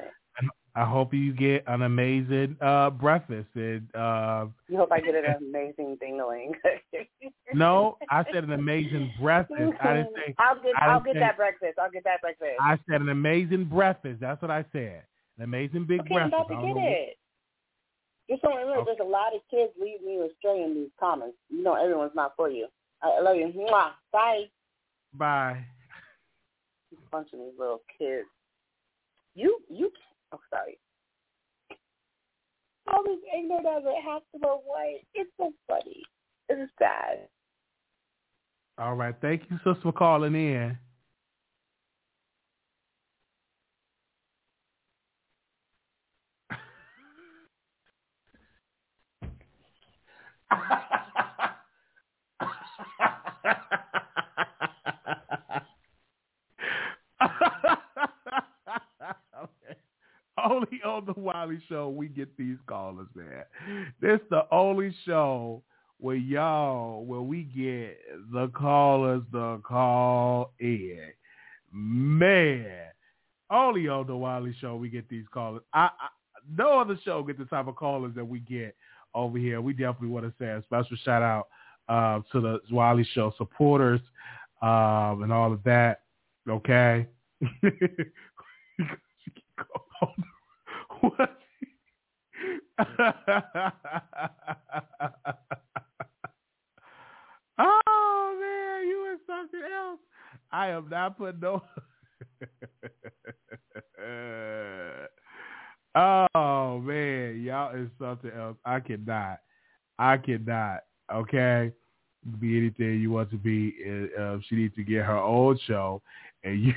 [0.74, 5.24] I hope you get an amazing uh breakfast and uh You hope I get an
[5.38, 6.52] amazing dingling.
[7.54, 9.74] no, I said an amazing breakfast.
[9.82, 11.78] I didn't say I'll get I'll get say, that breakfast.
[11.78, 12.52] I'll get that breakfast.
[12.60, 14.20] I said an amazing breakfast.
[14.20, 15.02] That's what I said.
[15.36, 16.34] An amazing big okay, breakfast.
[16.38, 17.18] I'm about to get it.
[18.30, 18.92] Just don't remember, okay.
[18.96, 21.36] there's a lot of kids leading you astray in these comments.
[21.50, 22.66] You know everyone's not for you.
[23.02, 23.48] I love you.
[23.48, 23.90] Mwah.
[24.10, 24.44] Bye.
[25.12, 25.64] Bye.
[26.92, 28.26] A bunch of these little kids.
[29.34, 29.90] You you
[30.32, 30.78] Oh, sorry.
[32.88, 35.04] All this ignorant as it has to go away.
[35.14, 36.02] It's so funny.
[36.48, 37.28] It's sad.
[38.78, 39.14] All right.
[39.20, 40.78] Thank you, sister, for calling in.
[60.50, 63.44] only on the Wiley Show we get these callers, man.
[64.00, 65.62] This the only show
[65.98, 67.98] where y'all, where we get
[68.32, 71.12] the callers the call in.
[71.72, 72.86] Man,
[73.50, 75.62] only on the Wiley Show we get these callers.
[75.72, 76.08] I, I
[76.58, 78.74] no other show get the type of callers that we get
[79.14, 79.60] over here.
[79.60, 81.48] We definitely want to say a special shout out
[81.88, 84.00] uh, to the Wiley Show supporters
[84.60, 86.02] um, and all of that.
[86.48, 87.06] Okay.
[97.58, 99.98] oh man, you is something else.
[100.52, 101.60] I am not putting no.
[106.34, 108.56] oh man, y'all is something else.
[108.64, 109.40] I cannot.
[109.98, 110.84] I cannot.
[111.12, 111.72] Okay,
[112.38, 113.74] be anything you want to be.
[114.18, 116.00] Uh, she needs to get her own show,
[116.44, 116.74] and you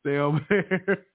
[0.00, 1.06] stay over there.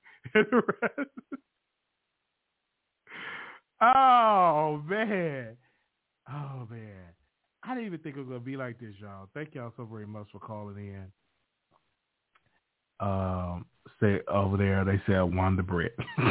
[3.81, 5.57] Oh man.
[6.29, 7.13] Oh man.
[7.63, 9.27] I didn't even think it was gonna be like this, y'all.
[9.33, 11.11] Thank y'all so very much for calling in.
[12.99, 13.65] Um,
[13.99, 15.91] say over there they said Wonder Bread.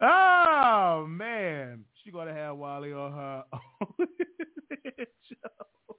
[0.00, 3.44] oh man, she gonna have Wally on her
[5.28, 5.96] show.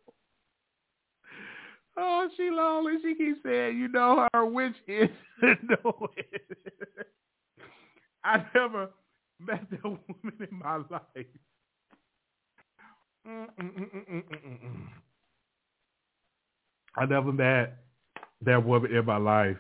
[2.14, 2.97] Oh, she lonely.
[3.01, 5.09] She keeps saying, you know her, which is
[5.41, 6.09] no
[8.26, 8.89] I never
[9.39, 11.26] met that woman in my life.
[13.26, 14.88] Mm, mm, mm,
[16.97, 17.78] I never met
[18.41, 19.57] that woman in my life.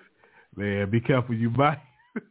[0.57, 1.79] Man, be careful, you might.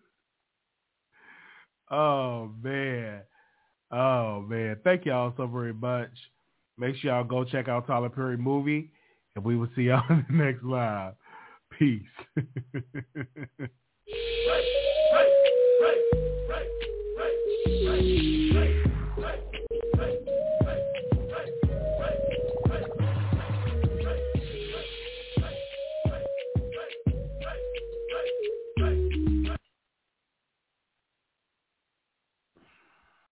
[1.91, 3.23] oh, man.
[3.91, 4.77] Oh, man.
[4.85, 6.11] Thank y'all so very much.
[6.77, 8.93] Make sure y'all go check out Tyler Perry movie.
[9.41, 11.15] And we will see y'all in the next live.
[11.79, 12.03] Peace.
[12.37, 12.45] Right,
[15.15, 15.29] right,
[17.87, 18.50] right,